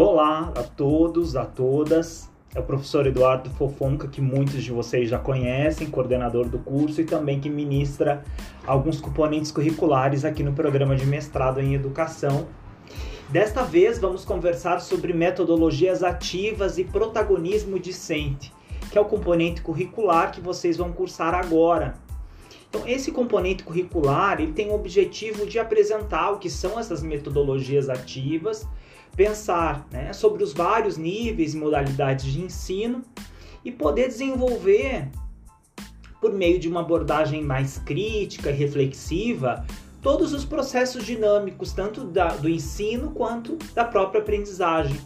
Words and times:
Olá 0.00 0.52
a 0.56 0.62
todos, 0.62 1.34
a 1.34 1.44
todas. 1.44 2.30
É 2.54 2.60
o 2.60 2.62
professor 2.62 3.04
Eduardo 3.04 3.50
Fofonca, 3.50 4.06
que 4.06 4.20
muitos 4.20 4.62
de 4.62 4.70
vocês 4.70 5.10
já 5.10 5.18
conhecem, 5.18 5.90
coordenador 5.90 6.48
do 6.48 6.60
curso 6.60 7.00
e 7.00 7.04
também 7.04 7.40
que 7.40 7.50
ministra 7.50 8.22
alguns 8.64 9.00
componentes 9.00 9.50
curriculares 9.50 10.24
aqui 10.24 10.44
no 10.44 10.52
programa 10.52 10.94
de 10.94 11.04
mestrado 11.04 11.58
em 11.58 11.74
educação. 11.74 12.46
Desta 13.28 13.64
vez 13.64 13.98
vamos 13.98 14.24
conversar 14.24 14.78
sobre 14.80 15.12
metodologias 15.12 16.04
ativas 16.04 16.78
e 16.78 16.84
protagonismo 16.84 17.76
discente, 17.76 18.52
que 18.92 18.98
é 18.98 19.00
o 19.00 19.04
componente 19.04 19.62
curricular 19.62 20.30
que 20.30 20.40
vocês 20.40 20.76
vão 20.76 20.92
cursar 20.92 21.34
agora. 21.34 21.96
Então, 22.68 22.86
esse 22.86 23.10
componente 23.10 23.64
curricular 23.64 24.40
ele 24.40 24.52
tem 24.52 24.70
o 24.70 24.74
objetivo 24.74 25.46
de 25.46 25.58
apresentar 25.58 26.32
o 26.32 26.38
que 26.38 26.50
são 26.50 26.78
essas 26.78 27.02
metodologias 27.02 27.88
ativas, 27.88 28.66
pensar 29.16 29.86
né, 29.90 30.12
sobre 30.12 30.44
os 30.44 30.52
vários 30.52 30.96
níveis 30.96 31.54
e 31.54 31.56
modalidades 31.56 32.26
de 32.26 32.40
ensino 32.40 33.02
e 33.64 33.72
poder 33.72 34.08
desenvolver, 34.08 35.08
por 36.20 36.32
meio 36.32 36.58
de 36.58 36.68
uma 36.68 36.80
abordagem 36.80 37.42
mais 37.42 37.78
crítica 37.78 38.50
e 38.50 38.54
reflexiva, 38.54 39.64
todos 40.02 40.32
os 40.32 40.44
processos 40.44 41.04
dinâmicos, 41.04 41.72
tanto 41.72 42.04
da, 42.04 42.28
do 42.28 42.48
ensino 42.48 43.10
quanto 43.10 43.56
da 43.74 43.84
própria 43.84 44.20
aprendizagem. 44.20 44.96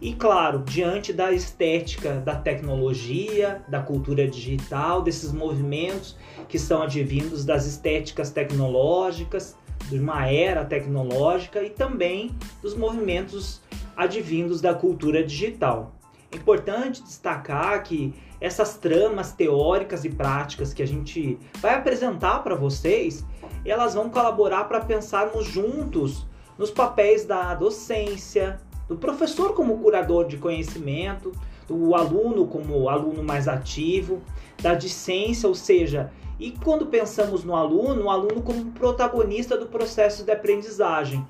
E 0.00 0.12
claro, 0.14 0.62
diante 0.64 1.12
da 1.12 1.32
estética 1.32 2.16
da 2.16 2.34
tecnologia, 2.34 3.64
da 3.68 3.80
cultura 3.80 4.26
digital, 4.26 5.02
desses 5.02 5.32
movimentos 5.32 6.16
que 6.48 6.58
são 6.58 6.82
advindos 6.82 7.44
das 7.44 7.66
estéticas 7.66 8.30
tecnológicas, 8.30 9.56
de 9.88 9.98
uma 9.98 10.26
era 10.26 10.64
tecnológica 10.64 11.62
e 11.62 11.70
também 11.70 12.34
dos 12.62 12.74
movimentos 12.74 13.60
advindos 13.96 14.60
da 14.60 14.74
cultura 14.74 15.22
digital. 15.22 15.94
É 16.32 16.36
importante 16.36 17.02
destacar 17.02 17.82
que 17.82 18.12
essas 18.40 18.76
tramas 18.76 19.32
teóricas 19.32 20.04
e 20.04 20.10
práticas 20.10 20.74
que 20.74 20.82
a 20.82 20.86
gente 20.86 21.38
vai 21.60 21.74
apresentar 21.74 22.42
para 22.42 22.54
vocês, 22.54 23.24
elas 23.64 23.94
vão 23.94 24.10
colaborar 24.10 24.64
para 24.64 24.80
pensarmos 24.80 25.46
juntos 25.46 26.26
nos 26.58 26.70
papéis 26.70 27.24
da 27.24 27.54
docência, 27.54 28.60
do 28.88 28.96
professor 28.96 29.54
como 29.54 29.78
curador 29.78 30.26
de 30.26 30.36
conhecimento, 30.36 31.32
do 31.66 31.94
aluno 31.94 32.46
como 32.46 32.88
aluno 32.88 33.22
mais 33.22 33.48
ativo, 33.48 34.22
da 34.62 34.74
discência, 34.74 35.48
ou 35.48 35.54
seja, 35.54 36.12
e 36.38 36.50
quando 36.50 36.86
pensamos 36.86 37.44
no 37.44 37.54
aluno, 37.54 38.04
o 38.04 38.10
aluno 38.10 38.42
como 38.42 38.72
protagonista 38.72 39.56
do 39.56 39.66
processo 39.66 40.24
de 40.24 40.32
aprendizagem, 40.32 41.26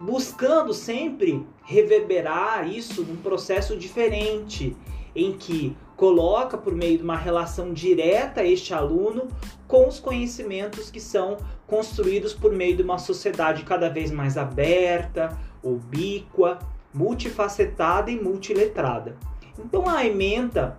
buscando 0.00 0.72
sempre 0.72 1.46
reverberar 1.64 2.68
isso 2.68 3.02
num 3.02 3.16
processo 3.16 3.76
diferente, 3.76 4.76
em 5.14 5.32
que 5.32 5.76
coloca 5.96 6.56
por 6.56 6.74
meio 6.74 6.98
de 6.98 7.04
uma 7.04 7.16
relação 7.16 7.72
direta 7.72 8.44
este 8.44 8.74
aluno 8.74 9.28
com 9.68 9.86
os 9.86 10.00
conhecimentos 10.00 10.90
que 10.90 10.98
são 10.98 11.36
construídos 11.66 12.32
por 12.34 12.52
meio 12.52 12.76
de 12.76 12.82
uma 12.82 12.98
sociedade 12.98 13.62
cada 13.62 13.88
vez 13.88 14.10
mais 14.10 14.36
aberta, 14.36 15.38
ubíqua, 15.62 16.58
multifacetada 16.92 18.10
e 18.10 18.20
multiletrada. 18.20 19.16
Então 19.58 19.88
a 19.88 20.04
ementa 20.04 20.78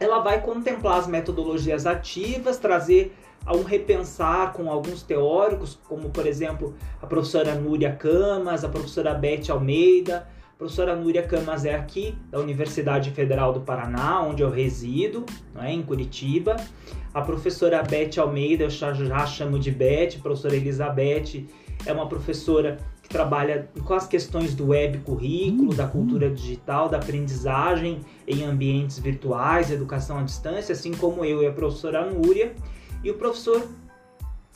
ela 0.00 0.20
vai 0.20 0.40
contemplar 0.40 0.98
as 0.98 1.06
metodologias 1.06 1.86
ativas, 1.86 2.58
trazer 2.58 3.16
a 3.44 3.54
um 3.54 3.62
repensar 3.62 4.52
com 4.52 4.70
alguns 4.70 5.02
teóricos, 5.02 5.78
como 5.88 6.10
por 6.10 6.26
exemplo 6.26 6.74
a 7.02 7.06
professora 7.06 7.54
Núria 7.54 7.92
Camas, 7.92 8.64
a 8.64 8.68
professora 8.68 9.14
Beth 9.14 9.50
Almeida. 9.50 10.28
A 10.54 10.58
professora 10.58 10.96
Núria 10.96 11.22
Camas 11.22 11.64
é 11.64 11.72
aqui 11.72 12.18
da 12.30 12.40
Universidade 12.40 13.12
Federal 13.12 13.52
do 13.52 13.60
Paraná, 13.60 14.20
onde 14.22 14.42
eu 14.42 14.50
resido, 14.50 15.24
é, 15.56 15.72
em 15.72 15.82
Curitiba. 15.82 16.56
A 17.14 17.22
professora 17.22 17.80
Beth 17.80 18.20
Almeida, 18.20 18.64
eu 18.64 18.70
já, 18.70 19.24
chamo 19.24 19.56
de 19.58 19.70
Beth, 19.70 20.18
professora 20.20 20.56
Elizabeth 20.56 21.46
é 21.86 21.92
uma 21.92 22.08
professora 22.08 22.76
que 23.08 23.14
trabalha 23.14 23.70
com 23.84 23.94
as 23.94 24.06
questões 24.06 24.54
do 24.54 24.68
web 24.68 24.98
currículo, 24.98 25.74
da 25.74 25.86
cultura 25.86 26.28
digital, 26.30 26.90
da 26.90 26.98
aprendizagem 26.98 28.00
em 28.26 28.44
ambientes 28.44 28.98
virtuais, 28.98 29.70
educação 29.70 30.18
à 30.18 30.22
distância, 30.22 30.74
assim 30.74 30.92
como 30.92 31.24
eu 31.24 31.42
e 31.42 31.46
a 31.46 31.52
professora 31.52 32.04
Núria, 32.04 32.54
e 33.02 33.10
o 33.10 33.14
professor 33.14 33.66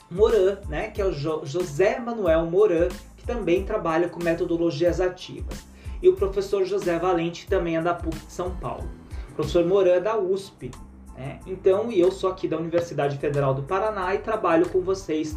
Moran, 0.09 0.59
né, 0.69 0.89
que 0.89 1.01
é 1.01 1.05
o 1.05 1.11
José 1.11 1.99
Manuel 1.99 2.45
Moran, 2.45 2.89
que 3.17 3.25
também 3.25 3.63
trabalha 3.65 4.07
com 4.07 4.23
metodologias 4.23 5.01
ativas. 5.01 5.65
E 5.99 6.07
o 6.07 6.13
professor 6.13 6.63
José 6.63 6.99
Valente 6.99 7.47
também 7.47 7.77
é 7.77 7.81
da 7.81 7.95
PUC 7.95 8.17
de 8.17 8.31
São 8.31 8.51
Paulo. 8.57 8.87
O 9.31 9.33
professor 9.33 9.65
Moran 9.65 9.93
é 9.93 9.99
da 9.99 10.15
USP. 10.15 10.69
Né? 11.17 11.39
Então, 11.47 11.91
e 11.91 11.99
eu 11.99 12.11
sou 12.11 12.29
aqui 12.29 12.47
da 12.47 12.57
Universidade 12.57 13.17
Federal 13.17 13.53
do 13.53 13.63
Paraná 13.63 14.13
e 14.13 14.19
trabalho 14.19 14.69
com 14.69 14.81
vocês 14.81 15.35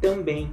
também 0.00 0.52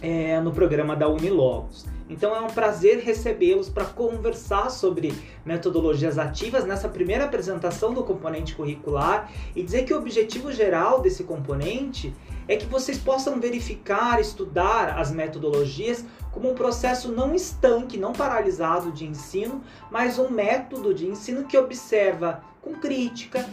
é, 0.00 0.40
no 0.40 0.52
programa 0.52 0.94
da 0.94 1.08
Unilogos. 1.08 1.86
Então 2.08 2.34
é 2.36 2.40
um 2.40 2.46
prazer 2.46 3.00
recebê-los 3.00 3.68
para 3.68 3.84
conversar 3.84 4.70
sobre 4.70 5.12
metodologias 5.44 6.18
ativas 6.18 6.64
nessa 6.64 6.88
primeira 6.88 7.24
apresentação 7.24 7.92
do 7.92 8.04
componente 8.04 8.54
curricular 8.54 9.30
e 9.56 9.62
dizer 9.62 9.84
que 9.84 9.92
o 9.92 9.98
objetivo 9.98 10.52
geral 10.52 11.00
desse 11.00 11.24
componente 11.24 12.14
é 12.46 12.54
que 12.54 12.66
vocês 12.66 12.96
possam 12.96 13.40
verificar, 13.40 14.20
estudar 14.20 14.98
as 15.00 15.10
metodologias 15.10 16.04
como 16.30 16.50
um 16.50 16.54
processo 16.54 17.10
não 17.10 17.34
estanque, 17.34 17.98
não 17.98 18.12
paralisado 18.12 18.92
de 18.92 19.04
ensino, 19.04 19.62
mas 19.90 20.16
um 20.16 20.30
método 20.30 20.94
de 20.94 21.06
ensino 21.06 21.44
que 21.44 21.58
observa 21.58 22.42
com 22.62 22.74
crítica 22.74 23.44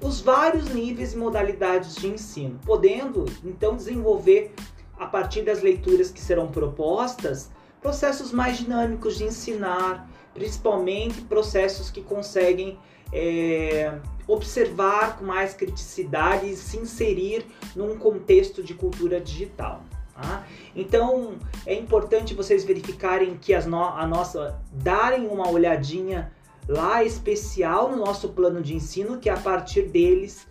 os 0.00 0.20
vários 0.20 0.68
níveis 0.68 1.14
e 1.14 1.16
modalidades 1.16 1.96
de 1.96 2.06
ensino, 2.06 2.60
podendo 2.64 3.24
então 3.42 3.74
desenvolver 3.74 4.54
a 4.98 5.06
partir 5.06 5.42
das 5.42 5.62
leituras 5.62 6.10
que 6.10 6.20
serão 6.20 6.48
propostas, 6.48 7.50
processos 7.80 8.32
mais 8.32 8.58
dinâmicos 8.58 9.16
de 9.16 9.24
ensinar, 9.24 10.10
principalmente 10.34 11.20
processos 11.22 11.90
que 11.90 12.02
conseguem 12.02 12.78
é, 13.12 13.98
observar 14.26 15.18
com 15.18 15.24
mais 15.24 15.54
criticidade 15.54 16.50
e 16.50 16.56
se 16.56 16.78
inserir 16.78 17.46
num 17.74 17.98
contexto 17.98 18.62
de 18.62 18.74
cultura 18.74 19.20
digital. 19.20 19.82
Tá? 20.14 20.46
Então 20.74 21.34
é 21.66 21.74
importante 21.74 22.34
vocês 22.34 22.64
verificarem 22.64 23.36
que 23.36 23.52
as 23.52 23.66
no 23.66 23.82
a 23.82 24.06
nossa 24.06 24.60
darem 24.72 25.28
uma 25.28 25.48
olhadinha 25.48 26.32
lá 26.66 27.04
especial 27.04 27.90
no 27.90 27.98
nosso 27.98 28.30
plano 28.30 28.62
de 28.62 28.74
ensino, 28.74 29.18
que 29.18 29.28
é 29.28 29.32
a 29.32 29.36
partir 29.36 29.82
deles, 29.82 30.46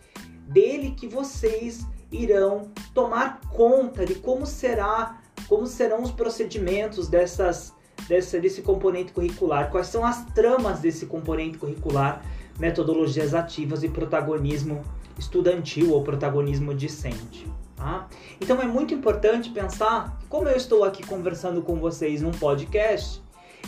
dele 0.47 0.91
que 0.91 1.07
vocês 1.07 1.85
irão 2.21 2.71
tomar 2.93 3.41
conta 3.51 4.05
de 4.05 4.15
como 4.15 4.45
será, 4.45 5.19
como 5.47 5.65
serão 5.65 6.01
os 6.01 6.11
procedimentos 6.11 7.07
dessas, 7.07 7.73
dessa, 8.07 8.39
desse 8.39 8.61
componente 8.61 9.11
curricular, 9.11 9.69
quais 9.69 9.87
são 9.87 10.05
as 10.05 10.25
tramas 10.33 10.79
desse 10.79 11.05
componente 11.05 11.57
curricular, 11.57 12.23
metodologias 12.59 13.33
ativas 13.33 13.83
e 13.83 13.89
protagonismo 13.89 14.83
estudantil 15.17 15.91
ou 15.91 16.03
protagonismo 16.03 16.73
discente. 16.73 17.47
Tá? 17.75 18.07
Então 18.39 18.61
é 18.61 18.65
muito 18.65 18.93
importante 18.93 19.49
pensar 19.49 20.17
que 20.19 20.27
como 20.27 20.47
eu 20.47 20.55
estou 20.55 20.83
aqui 20.83 21.05
conversando 21.05 21.61
com 21.61 21.75
vocês 21.75 22.21
num 22.21 22.31
podcast, 22.31 23.21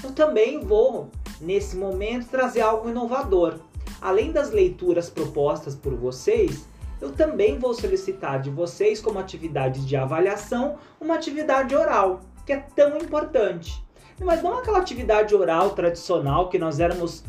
eu 0.04 0.12
também 0.12 0.60
vou, 0.60 1.10
nesse 1.42 1.76
momento, 1.76 2.28
trazer 2.28 2.62
algo 2.62 2.90
inovador. 2.90 3.56
Além 4.00 4.32
das 4.32 4.52
leituras 4.52 5.10
propostas 5.10 5.76
por 5.76 5.96
vocês, 5.96 6.68
eu 7.00 7.12
também 7.12 7.60
vou 7.60 7.74
solicitar 7.74 8.42
de 8.42 8.50
vocês, 8.50 9.00
como 9.00 9.20
atividade 9.20 9.86
de 9.86 9.96
avaliação, 9.96 10.78
uma 11.00 11.16
atividade 11.16 11.76
oral, 11.76 12.22
que 12.46 12.54
é 12.54 12.58
tão 12.76 12.98
importante. 12.98 13.86
Mas 14.20 14.42
não 14.42 14.58
aquela 14.58 14.80
atividade 14.80 15.36
oral 15.36 15.72
tradicional 15.72 16.50
que 16.50 16.58
nós 16.58 16.80
éramos. 16.80 17.24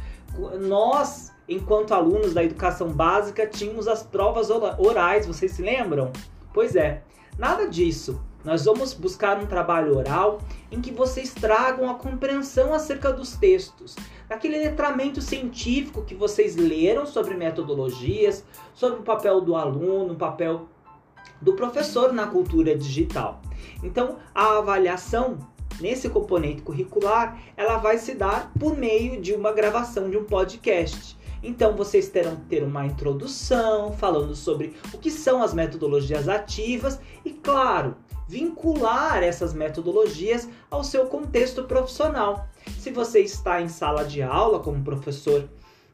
Nós, 0.61 1.33
enquanto 1.49 1.93
alunos 1.93 2.33
da 2.33 2.43
educação 2.43 2.89
básica, 2.89 3.47
tínhamos 3.47 3.87
as 3.87 4.03
provas 4.03 4.49
orais, 4.51 5.27
vocês 5.27 5.53
se 5.53 5.63
lembram? 5.63 6.11
Pois 6.53 6.75
é, 6.75 7.03
nada 7.39 7.69
disso. 7.69 8.21
Nós 8.45 8.65
vamos 8.65 8.95
buscar 8.95 9.39
um 9.39 9.47
trabalho 9.47 9.97
oral 9.97 10.41
em 10.71 10.81
que 10.81 10.93
vocês 10.93 11.33
tragam 11.35 11.89
a 11.91 11.95
compreensão 11.95 12.73
acerca 12.73 13.13
dos 13.13 13.37
textos, 13.37 13.97
daquele 14.29 14.59
letramento 14.59 15.21
científico 15.21 16.05
que 16.05 16.15
vocês 16.15 16.57
leram 16.57 17.05
sobre 17.05 17.35
metodologias, 17.35 18.45
sobre 18.75 19.01
o 19.01 19.03
papel 19.03 19.41
do 19.41 19.57
aluno, 19.57 20.15
o 20.15 20.17
papel 20.17 20.69
do 21.41 21.55
professor 21.55 22.13
na 22.13 22.27
cultura 22.27 22.77
digital. 22.77 23.41
Então, 23.83 24.17
a 24.35 24.59
avaliação 24.59 25.39
nesse 25.81 26.09
componente 26.09 26.63
curricular, 26.63 27.39
ela 27.57 27.77
vai 27.79 27.99
se 27.99 28.15
dar 28.15 28.53
por 28.59 28.77
meio 28.77 29.21
de 29.21 29.35
uma 29.35 29.53
gravação 29.53 30.11
de 30.11 30.17
um 30.17 30.25
podcast. 30.25 31.18
Então 31.43 31.77
vocês 31.77 32.09
terão 32.09 32.37
que 32.37 32.47
ter 32.47 32.63
uma 32.63 32.87
introdução 32.87 33.93
falando 33.93 34.35
sobre 34.35 34.75
o 34.93 34.99
que 34.99 35.11
são 35.11 35.43
as 35.43 35.55
metodologias 35.55 36.29
ativas 36.29 37.01
e, 37.25 37.31
claro, 37.31 37.97
vincular 38.29 39.23
essas 39.23 39.55
metodologias 39.55 40.49
ao 40.71 40.85
seu 40.85 41.07
contexto 41.07 41.65
profissional. 41.65 42.47
Se 42.79 42.91
você 42.91 43.21
está 43.21 43.61
em 43.61 43.69
sala 43.69 44.05
de 44.05 44.23
aula 44.23 44.61
como 44.61 44.85
professor, 44.85 45.49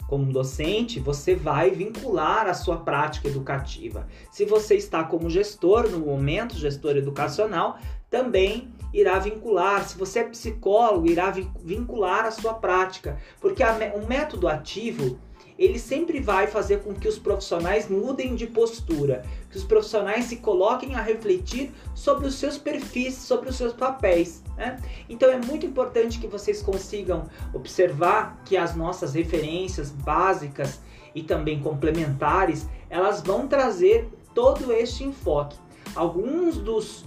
como 0.07 0.33
docente, 0.33 1.01
você 1.01 1.35
vai 1.35 1.71
vincular 1.71 2.47
a 2.47 2.55
sua 2.55 2.77
prática 2.77 3.29
educativa. 3.29 4.07
Se 4.31 4.45
você 4.45 4.75
está 4.75 5.03
como 5.05 5.31
gestor 5.31 5.89
no 5.89 6.01
momento, 6.01 6.57
gestor 6.57 6.97
educacional, 6.97 7.79
também 8.11 8.73
irá 8.93 9.19
vincular. 9.19 9.89
Se 9.89 9.97
você 9.97 10.21
é 10.21 10.25
psicólogo, 10.25 11.11
irá 11.11 11.31
vincular 11.31 12.27
a 12.27 12.31
sua 12.31 12.55
prática, 12.55 13.19
porque 13.41 13.63
o 13.63 14.07
método 14.07 14.47
ativo 14.47 15.19
ele 15.65 15.79
sempre 15.79 16.21
vai 16.21 16.47
fazer 16.47 16.81
com 16.83 16.93
que 16.93 17.09
os 17.09 17.19
profissionais 17.19 17.89
mudem 17.89 18.35
de 18.35 18.47
postura, 18.47 19.25
que 19.51 19.57
os 19.57 19.65
profissionais 19.65 20.27
se 20.27 20.37
coloquem 20.37 20.95
a 20.95 21.01
refletir 21.01 21.73
sobre 21.95 22.27
os 22.27 22.35
seus 22.35 22.59
perfis, 22.59 23.15
sobre 23.15 23.49
os 23.49 23.57
seus 23.57 23.73
papéis. 23.73 24.43
Né? 24.57 24.79
Então 25.09 25.31
é 25.31 25.39
muito 25.39 25.65
importante 25.65 26.19
que 26.19 26.27
vocês 26.27 26.61
consigam 26.61 27.25
observar 27.53 28.43
que 28.45 28.57
as 28.57 28.75
nossas 28.75 29.15
referências 29.15 29.91
básicas 29.91 30.81
e 31.15 31.23
também 31.23 31.61
complementares 31.61 32.67
elas 32.91 33.23
vão 33.23 33.49
trazer 33.49 34.09
todo 34.35 34.73
este 34.73 35.05
enfoque. 35.05 35.57
Alguns 35.95 36.59
dos 36.59 37.05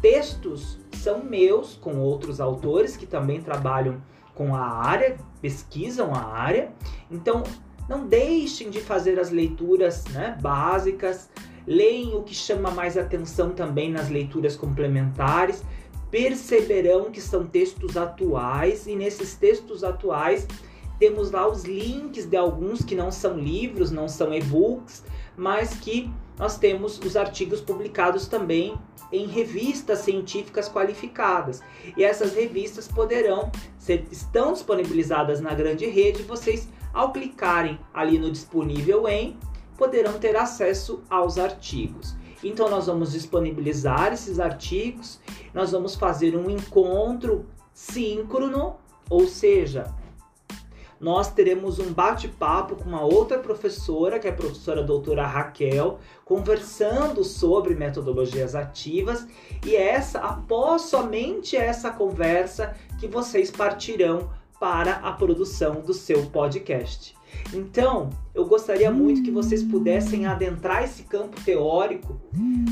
textos 0.00 0.78
são 0.92 1.22
meus 1.22 1.76
com 1.76 1.98
outros 1.98 2.40
autores 2.40 2.96
que 2.96 3.06
também 3.06 3.40
trabalham 3.40 4.02
com 4.34 4.54
a 4.54 4.60
área, 4.60 5.18
pesquisam 5.40 6.14
a 6.14 6.22
área. 6.22 6.72
Então, 7.10 7.42
não 7.90 8.06
deixem 8.06 8.70
de 8.70 8.80
fazer 8.80 9.18
as 9.18 9.30
leituras 9.30 10.04
né, 10.12 10.38
básicas, 10.40 11.28
leem 11.66 12.14
o 12.14 12.22
que 12.22 12.32
chama 12.32 12.70
mais 12.70 12.96
atenção 12.96 13.50
também 13.50 13.90
nas 13.90 14.08
leituras 14.08 14.54
complementares, 14.54 15.64
perceberão 16.08 17.10
que 17.10 17.20
são 17.20 17.44
textos 17.44 17.96
atuais 17.96 18.86
e 18.86 18.94
nesses 18.94 19.34
textos 19.34 19.82
atuais 19.82 20.46
temos 21.00 21.32
lá 21.32 21.48
os 21.48 21.64
links 21.64 22.26
de 22.26 22.36
alguns 22.36 22.84
que 22.84 22.94
não 22.94 23.10
são 23.10 23.36
livros, 23.36 23.90
não 23.90 24.06
são 24.06 24.32
e-books, 24.32 25.02
mas 25.36 25.74
que 25.74 26.08
nós 26.38 26.58
temos 26.58 26.96
os 26.98 27.16
artigos 27.16 27.60
publicados 27.60 28.28
também 28.28 28.78
em 29.10 29.26
revistas 29.26 30.00
científicas 30.00 30.68
qualificadas. 30.68 31.60
E 31.96 32.04
essas 32.04 32.34
revistas 32.34 32.86
poderão 32.86 33.50
ser 33.78 34.06
estão 34.12 34.52
disponibilizadas 34.52 35.40
na 35.40 35.54
grande 35.54 35.86
rede, 35.86 36.22
vocês 36.22 36.68
ao 36.92 37.12
clicarem 37.12 37.78
ali 37.92 38.18
no 38.18 38.30
disponível 38.30 39.08
em, 39.08 39.38
poderão 39.76 40.18
ter 40.18 40.36
acesso 40.36 41.02
aos 41.08 41.38
artigos. 41.38 42.14
Então 42.42 42.68
nós 42.68 42.86
vamos 42.86 43.12
disponibilizar 43.12 44.12
esses 44.12 44.40
artigos, 44.40 45.20
nós 45.52 45.72
vamos 45.72 45.94
fazer 45.94 46.36
um 46.36 46.48
encontro 46.48 47.46
síncrono, 47.72 48.76
ou 49.08 49.26
seja, 49.26 49.92
nós 51.00 51.32
teremos 51.32 51.78
um 51.78 51.94
bate-papo 51.94 52.76
com 52.76 52.84
uma 52.84 53.00
outra 53.00 53.38
professora, 53.38 54.18
que 54.18 54.26
é 54.26 54.30
a 54.30 54.34
professora 54.34 54.82
doutora 54.82 55.26
Raquel, 55.26 55.98
conversando 56.26 57.24
sobre 57.24 57.74
metodologias 57.74 58.54
ativas, 58.54 59.26
e 59.64 59.74
essa, 59.74 60.18
após 60.18 60.82
somente 60.82 61.56
essa 61.56 61.90
conversa, 61.90 62.76
que 62.98 63.08
vocês 63.08 63.50
partirão 63.50 64.30
para 64.60 64.96
a 64.96 65.10
produção 65.12 65.80
do 65.80 65.94
seu 65.94 66.26
podcast. 66.26 67.16
Então, 67.54 68.10
eu 68.34 68.44
gostaria 68.44 68.90
muito 68.90 69.22
que 69.22 69.30
vocês 69.30 69.62
pudessem 69.62 70.26
adentrar 70.26 70.84
esse 70.84 71.04
campo 71.04 71.40
teórico 71.40 72.20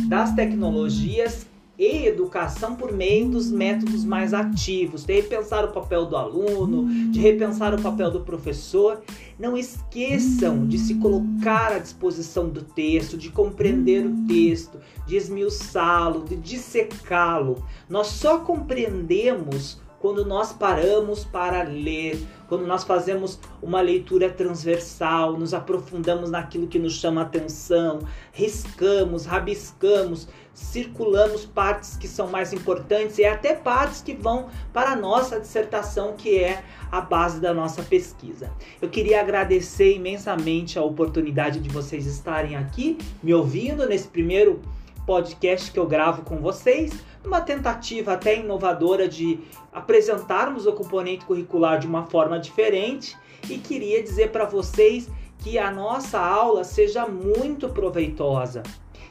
das 0.07 0.35
tecnologias 0.35 1.47
e 1.79 2.07
educação 2.07 2.75
por 2.75 2.93
meio 2.93 3.29
dos 3.29 3.53
métodos 3.53 4.05
mais 4.05 4.35
ativos, 4.35 5.05
de 5.05 5.15
repensar 5.15 5.65
o 5.65 5.73
papel 5.73 6.07
do 6.07 6.17
aluno, 6.17 6.89
de 7.11 7.21
repensar 7.21 7.73
o 7.73 7.81
papel 7.81 8.11
do 8.11 8.21
professor. 8.21 9.01
Não 9.39 9.57
esqueçam 9.57 10.67
de 10.67 10.77
se 10.77 10.97
colocar 10.97 11.73
à 11.73 11.79
disposição 11.79 12.49
do 12.49 12.63
texto, 12.63 13.17
de 13.17 13.31
compreender 13.31 14.05
o 14.05 14.27
texto, 14.27 14.81
de 15.07 15.17
esmiuçá-lo, 15.17 16.25
de 16.25 16.35
dissecá-lo. 16.35 17.65
Nós 17.89 18.09
só 18.09 18.39
compreendemos 18.41 19.81
quando 20.01 20.25
nós 20.25 20.53
paramos 20.53 21.25
para 21.25 21.63
ler, 21.63 22.25
quando 22.49 22.67
nós 22.67 22.85
fazemos 22.85 23.39
uma 23.61 23.81
leitura 23.81 24.31
transversal, 24.31 25.37
nos 25.37 25.53
aprofundamos 25.53 26.31
naquilo 26.31 26.69
que 26.69 26.79
nos 26.79 26.95
chama 26.95 27.23
atenção, 27.23 28.01
riscamos, 28.33 29.27
rabiscamos, 29.27 30.29
circulamos 30.55 31.45
partes 31.45 31.97
que 31.97 32.07
são 32.07 32.29
mais 32.29 32.53
importantes 32.53 33.19
e 33.19 33.25
até 33.25 33.55
partes 33.55 34.01
que 34.01 34.15
vão 34.15 34.49
para 34.73 34.91
a 34.93 34.97
nossa 34.97 35.39
dissertação, 35.41 36.15
que 36.17 36.39
é 36.39 36.63
a 36.91 37.01
base 37.01 37.41
da 37.41 37.53
nossa 37.53 37.83
pesquisa. 37.83 38.51
Eu 38.81 38.89
queria 38.89 39.21
agradecer 39.21 39.95
imensamente 39.95 40.79
a 40.79 40.83
oportunidade 40.83 41.61
de 41.61 41.69
vocês 41.69 42.07
estarem 42.07 42.57
aqui 42.57 42.99
me 43.23 43.35
ouvindo 43.35 43.87
nesse 43.87 44.09
primeiro 44.09 44.61
podcast 45.09 45.73
que 45.73 45.79
eu 45.79 45.87
gravo 45.87 46.21
com 46.21 46.37
vocês. 46.37 47.03
Uma 47.25 47.41
tentativa 47.41 48.13
até 48.13 48.37
inovadora 48.37 49.09
de 49.09 49.41
apresentarmos 49.73 50.67
o 50.67 50.73
componente 50.75 51.25
curricular 51.25 51.79
de 51.79 51.87
uma 51.87 52.05
forma 52.05 52.39
diferente. 52.39 53.17
E 53.49 53.57
queria 53.57 54.03
dizer 54.03 54.31
para 54.31 54.45
vocês 54.45 55.09
que 55.39 55.59
a 55.59 55.71
nossa 55.71 56.21
aula 56.21 56.63
seja 56.63 57.07
muito 57.07 57.71
proveitosa, 57.71 58.63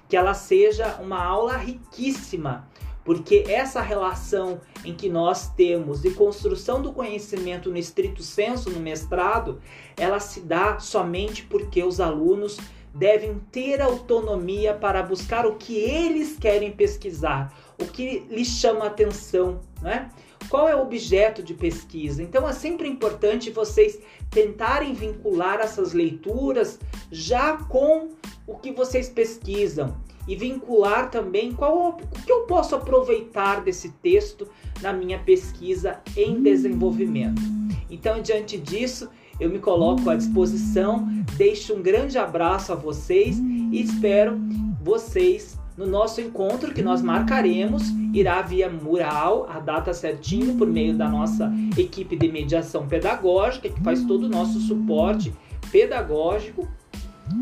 que 0.08 0.16
ela 0.16 0.36
seja 0.36 1.00
uma 1.02 1.20
aula 1.20 1.58
riquíssima, 1.58 2.70
porque 3.04 3.46
essa 3.48 3.82
relação 3.82 4.62
em 4.86 4.94
que 4.94 5.10
nós 5.10 5.50
temos 5.50 6.04
de 6.04 6.12
construção 6.12 6.80
do 6.80 6.94
conhecimento 6.94 7.72
no 7.72 7.78
estrito 7.78 8.22
senso 8.22 8.70
no 8.70 8.80
mestrado, 8.80 9.60
ela 9.98 10.20
se 10.20 10.42
dá 10.42 10.78
somente 10.78 11.42
porque 11.42 11.84
os 11.84 12.00
alunos 12.00 12.60
devem 12.98 13.36
ter 13.52 13.82
autonomia 13.82 14.74
para 14.74 15.04
buscar 15.04 15.46
o 15.46 15.56
que 15.56 15.76
eles 15.78 16.38
querem 16.38 16.72
pesquisar, 16.72 17.54
o 17.80 17.86
que 17.86 18.26
lhes 18.30 18.48
chama 18.48 18.86
atenção, 18.86 19.62
né? 19.82 20.10
Qual 20.50 20.68
é 20.68 20.76
o 20.76 20.82
objeto 20.82 21.44
de 21.44 21.54
pesquisa? 21.54 22.24
Então 22.24 22.48
é 22.48 22.54
sempre 22.54 22.88
importante 22.88 23.52
vocês 23.52 24.00
tentarem 24.32 24.94
vincular 24.94 25.60
essas 25.60 25.94
leituras 25.94 26.80
já 27.12 27.58
com 27.58 28.10
o 28.46 28.56
que 28.56 28.72
vocês 28.72 29.10
pesquisam 29.10 29.96
e 30.28 30.36
vincular 30.36 31.10
também 31.12 31.54
qual 31.54 31.90
o 31.90 31.94
que 31.94 32.32
eu 32.32 32.42
posso 32.44 32.76
aproveitar 32.76 33.62
desse 33.62 33.90
texto 33.90 34.48
na 34.82 34.92
minha 34.94 35.20
pesquisa 35.20 36.00
em 36.16 36.42
desenvolvimento. 36.42 37.42
Então, 37.90 38.22
diante 38.22 38.58
disso, 38.58 39.10
eu 39.40 39.50
me 39.50 39.60
coloco 39.60 40.10
à 40.10 40.16
disposição, 40.16 41.08
deixo 41.38 41.76
um 41.76 41.82
grande 41.82 42.18
abraço 42.18 42.72
a 42.72 42.76
vocês 42.76 43.38
e 43.38 43.82
espero 43.82 44.40
vocês 44.82 45.58
no 45.78 45.86
nosso 45.86 46.20
encontro 46.20 46.74
que 46.74 46.82
nós 46.82 47.02
marcaremos. 47.02 47.84
Irá 48.14 48.42
via 48.42 48.68
mural, 48.68 49.48
a 49.48 49.60
data 49.60 49.94
certinho, 49.94 50.56
por 50.56 50.68
meio 50.68 50.98
da 50.98 51.08
nossa 51.08 51.54
equipe 51.78 52.16
de 52.16 52.32
mediação 52.32 52.88
pedagógica, 52.88 53.70
que 53.70 53.82
faz 53.82 54.04
todo 54.04 54.24
o 54.24 54.30
nosso 54.30 54.60
suporte 54.60 55.32
pedagógico, 55.72 56.68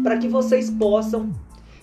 para 0.04 0.18
que 0.18 0.28
vocês 0.28 0.70
possam 0.70 1.32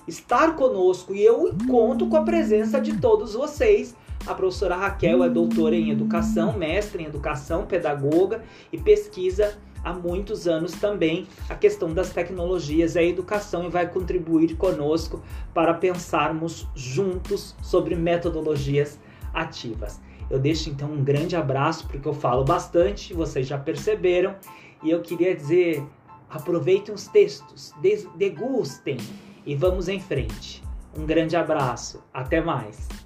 estar 0.06 0.56
conosco. 0.56 1.14
E 1.14 1.22
eu 1.22 1.54
conto 1.66 2.06
com 2.06 2.16
a 2.16 2.22
presença 2.22 2.78
de 2.80 2.98
todos 2.98 3.32
vocês. 3.32 3.96
A 4.26 4.34
professora 4.34 4.76
Raquel 4.76 5.24
é 5.24 5.30
doutora 5.30 5.74
em 5.74 5.90
educação, 5.90 6.56
mestre 6.56 7.02
em 7.02 7.06
educação, 7.06 7.66
pedagoga 7.66 8.42
e 8.72 8.78
pesquisa 8.78 9.56
há 9.84 9.92
muitos 9.92 10.46
anos 10.46 10.72
também 10.72 11.26
a 11.48 11.54
questão 11.54 11.92
das 11.92 12.10
tecnologias 12.10 12.94
e 12.94 12.98
a 12.98 13.02
educação 13.02 13.64
e 13.64 13.68
vai 13.68 13.88
contribuir 13.88 14.56
conosco 14.56 15.22
para 15.52 15.74
pensarmos 15.74 16.66
juntos 16.74 17.54
sobre 17.62 17.94
metodologias 17.94 18.98
ativas. 19.32 20.00
Eu 20.30 20.38
deixo 20.38 20.70
então 20.70 20.90
um 20.90 21.04
grande 21.04 21.36
abraço 21.36 21.86
porque 21.88 22.08
eu 22.08 22.14
falo 22.14 22.44
bastante, 22.44 23.12
vocês 23.12 23.46
já 23.46 23.58
perceberam, 23.58 24.34
e 24.82 24.90
eu 24.90 25.00
queria 25.02 25.34
dizer: 25.34 25.84
aproveitem 26.30 26.94
os 26.94 27.06
textos, 27.06 27.72
degustem 28.16 28.96
e 29.44 29.54
vamos 29.54 29.88
em 29.88 30.00
frente. 30.00 30.62
Um 30.96 31.06
grande 31.06 31.36
abraço, 31.36 32.02
até 32.12 32.40
mais! 32.40 33.01